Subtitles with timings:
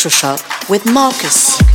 [0.00, 1.69] Electroshock with Marcus.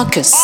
[0.00, 0.39] Marcus.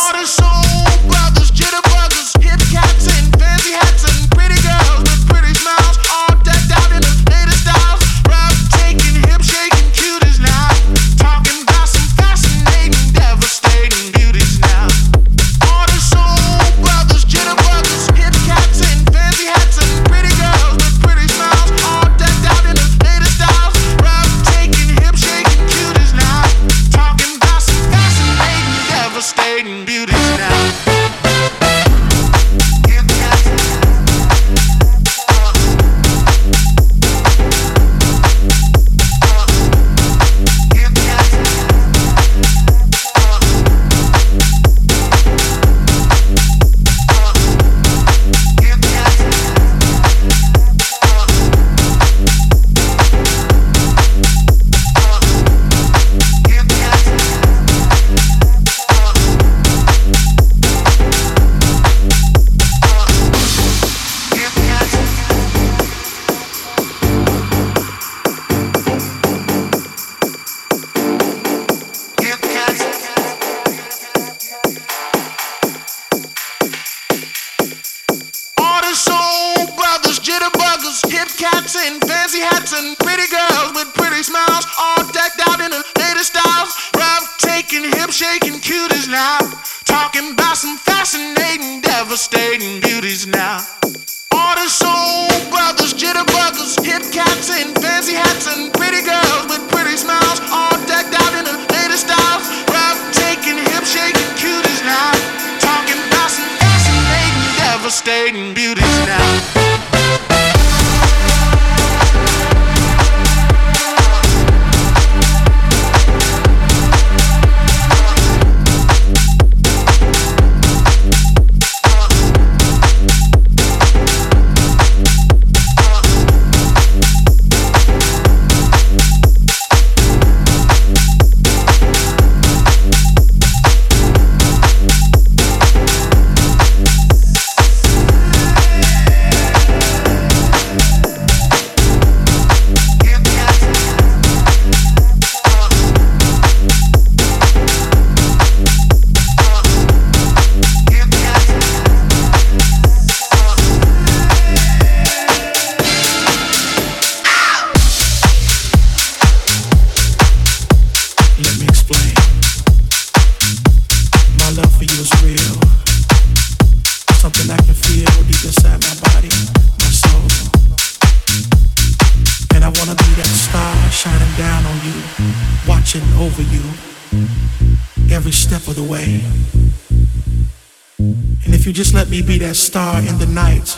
[182.46, 183.68] That star in the night.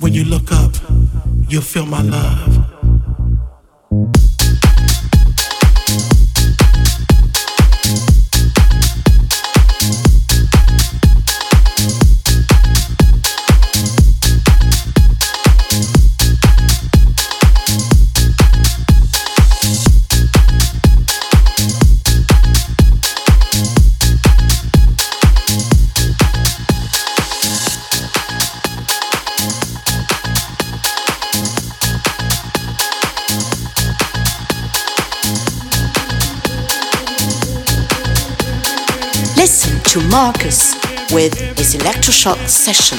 [0.00, 0.74] When you look up,
[1.48, 2.63] you'll feel my love.
[41.14, 42.98] With his electroshock session.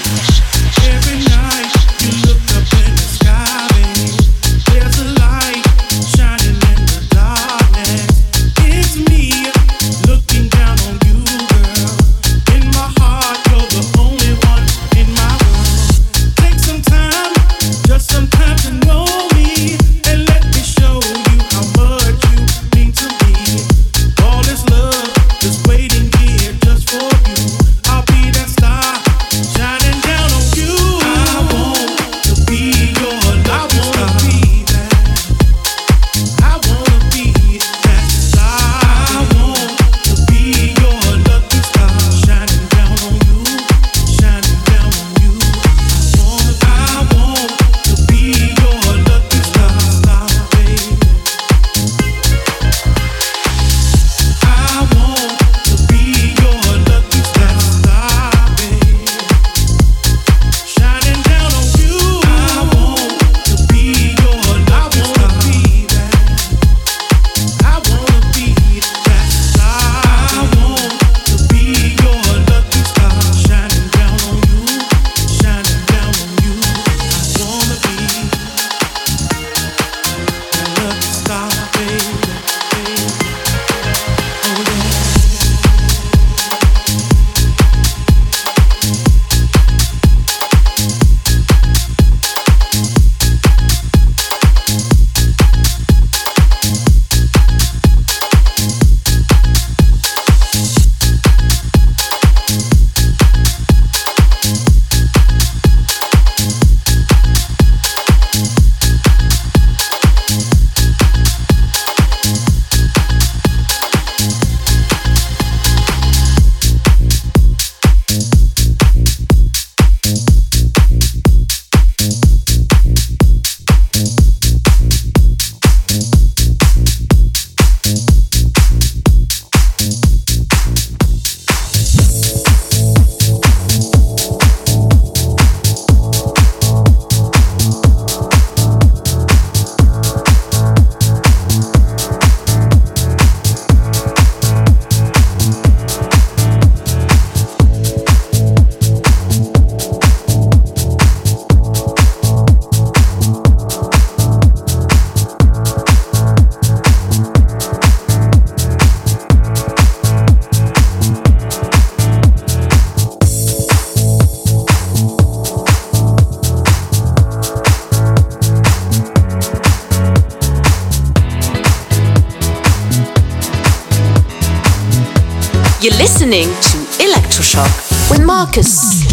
[176.26, 179.05] Listening to Electroshock with Marcus.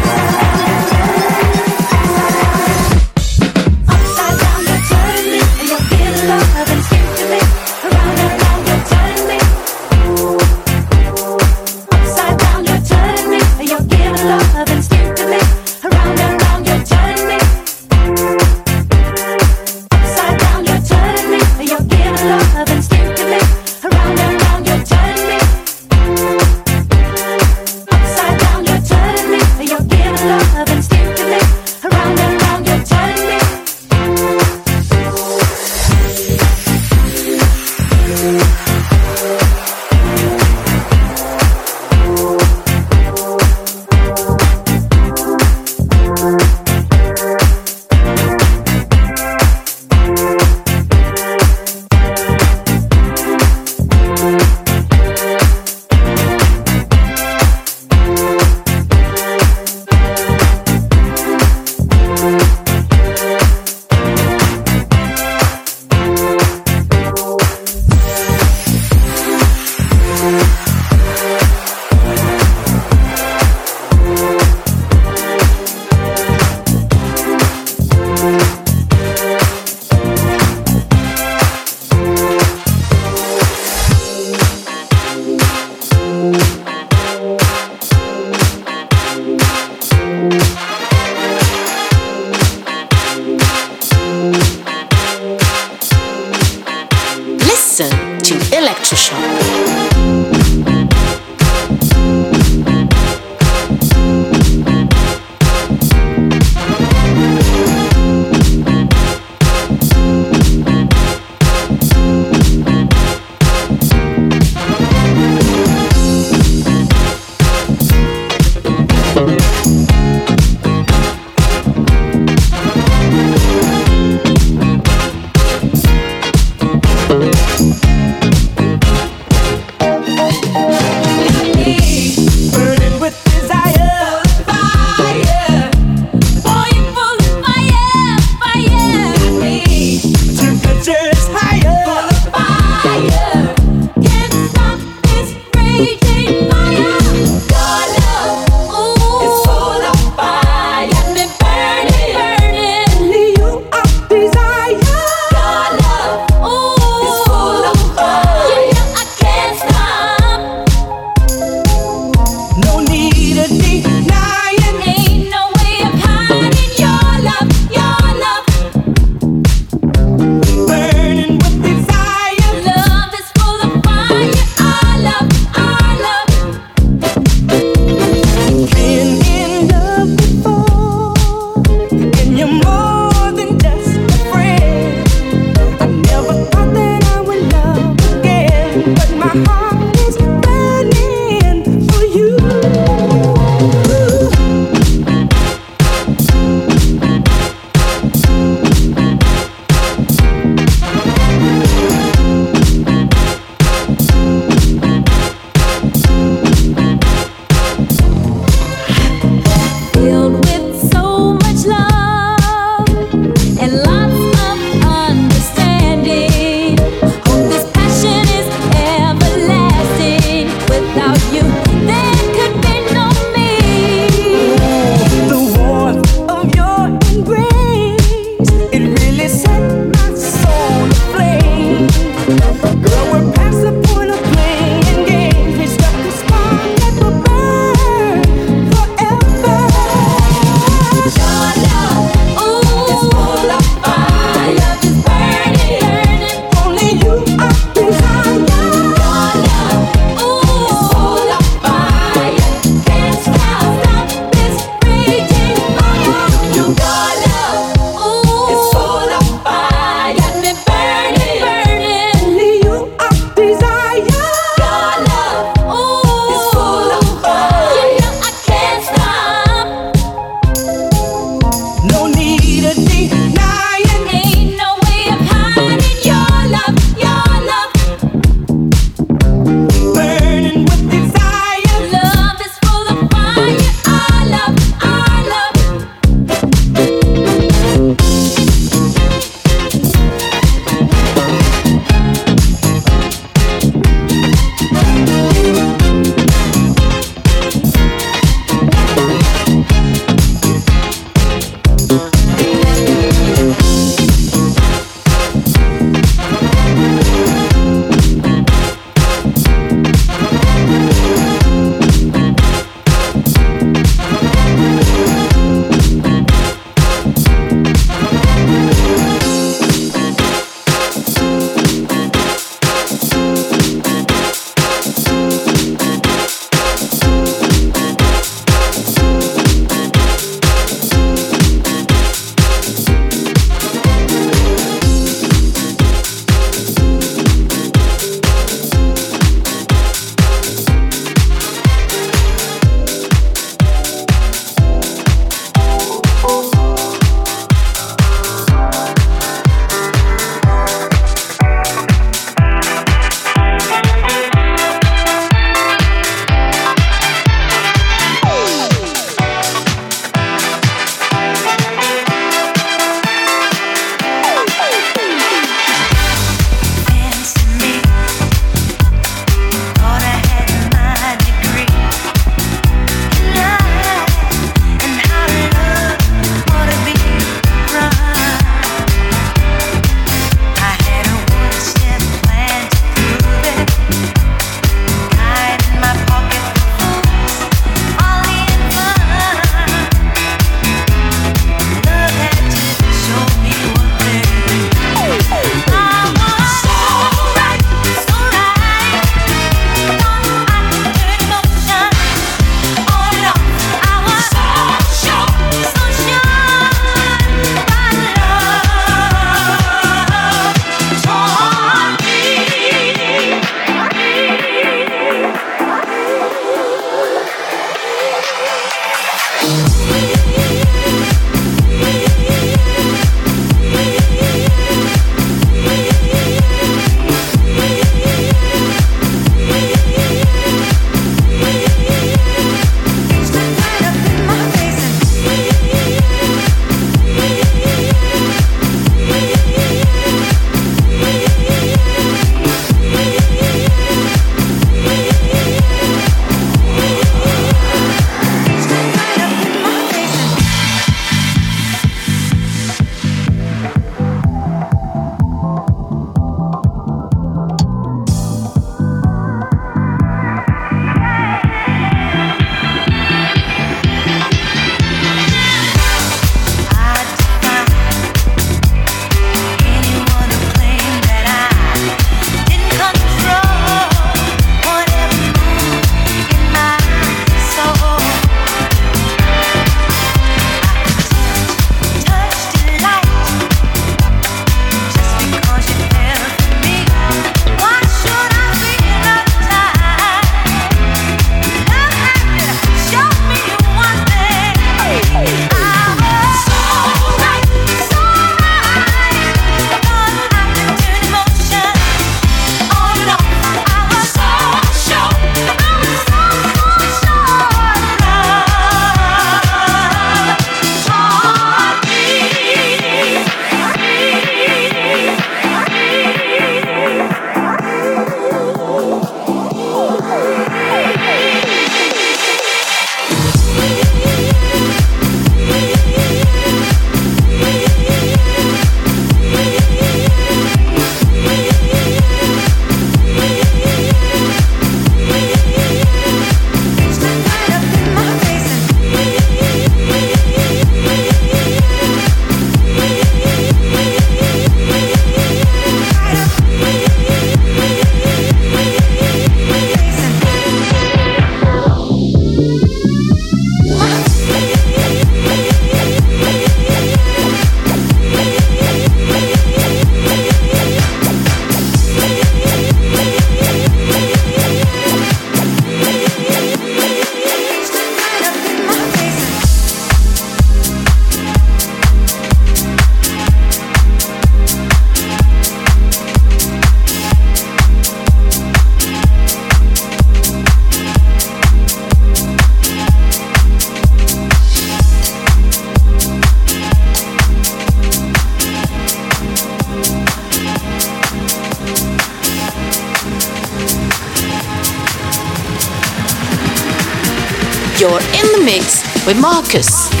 [599.13, 600.00] With Marcus.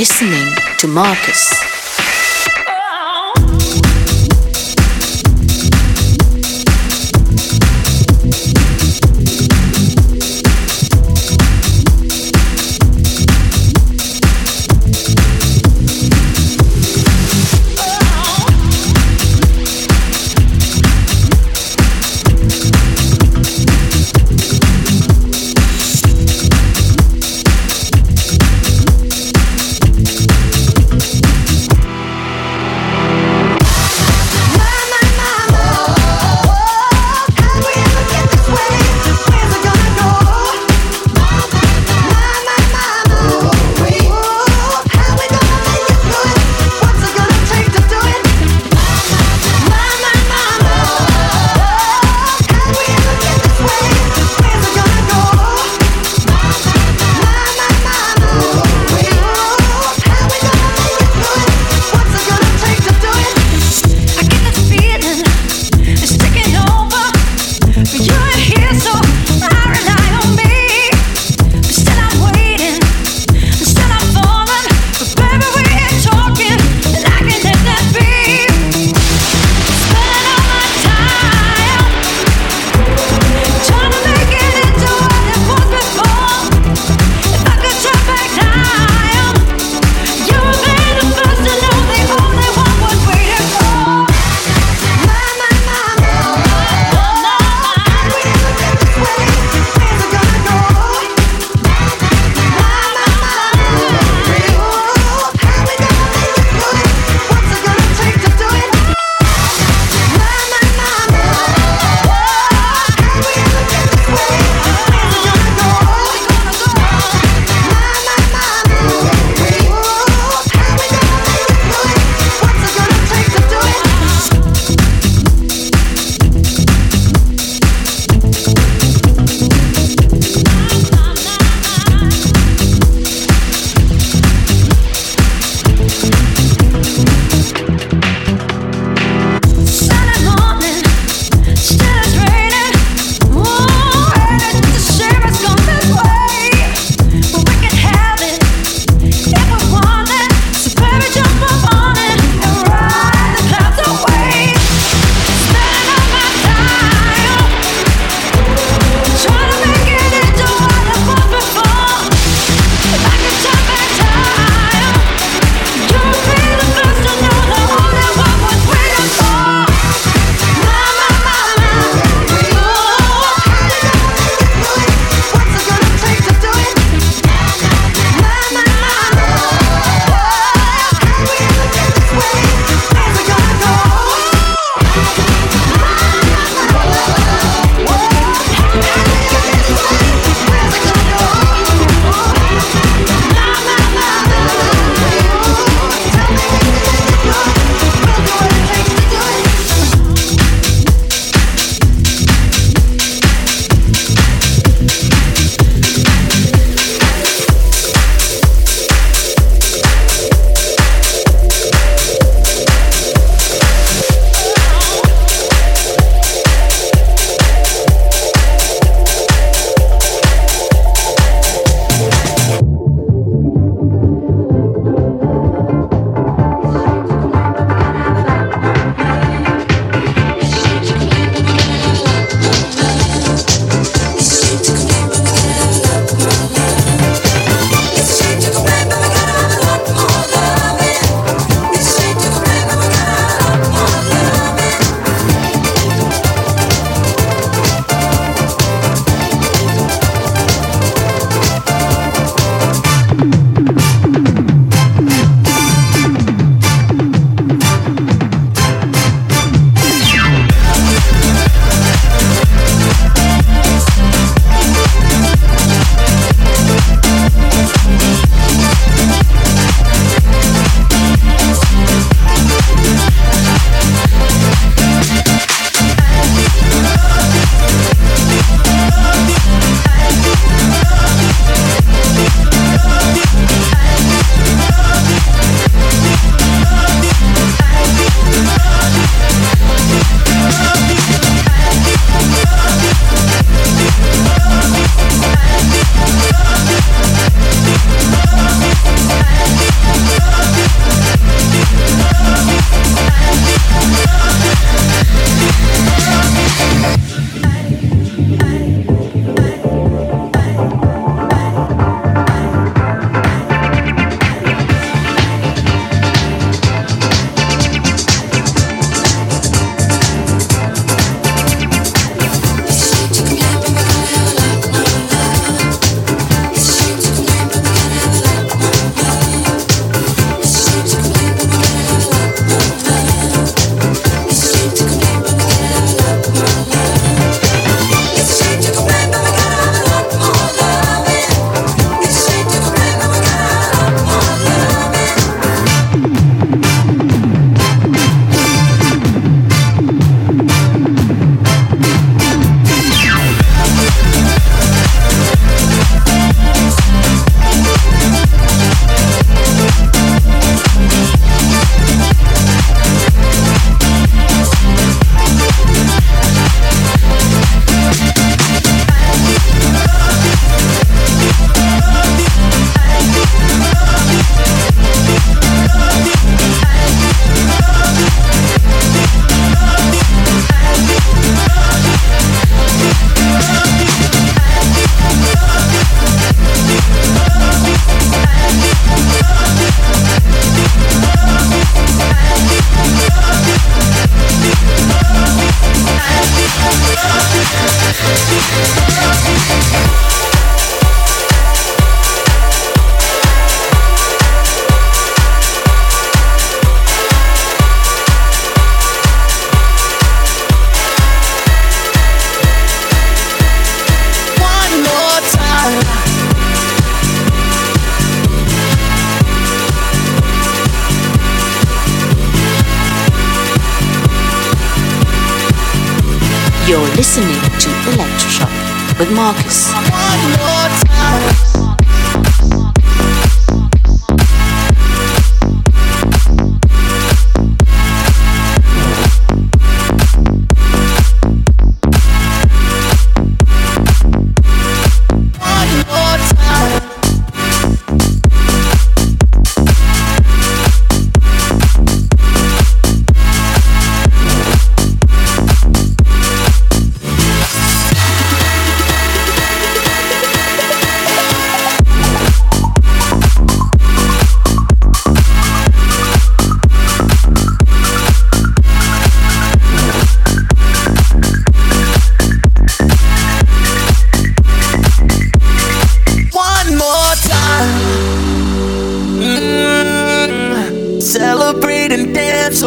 [0.00, 1.49] Listening to Marcus.